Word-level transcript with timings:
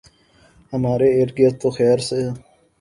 ہمارے 0.73 1.07
اردگرد 1.19 1.55
تو 1.61 1.69
خیر 1.77 1.97
سے 2.07 2.21